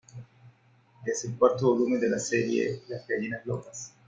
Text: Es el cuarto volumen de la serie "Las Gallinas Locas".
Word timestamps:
Es 1.05 1.25
el 1.25 1.35
cuarto 1.37 1.67
volumen 1.67 1.99
de 1.99 2.09
la 2.09 2.17
serie 2.17 2.81
"Las 2.87 3.07
Gallinas 3.07 3.45
Locas". 3.45 3.93